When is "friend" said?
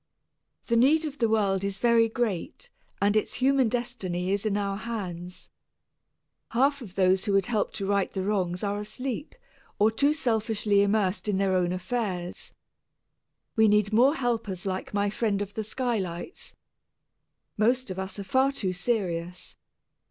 15.11-15.39